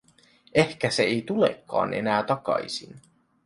[0.53, 3.01] Ehkä se ei tulekaan enää takaisin.